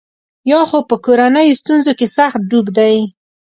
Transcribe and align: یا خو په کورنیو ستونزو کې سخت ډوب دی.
یا 0.51 0.61
خو 0.69 0.79
په 0.89 0.95
کورنیو 1.05 1.59
ستونزو 1.61 1.91
کې 1.99 2.07
سخت 2.17 2.39
ډوب 2.49 2.67
دی. 2.77 2.95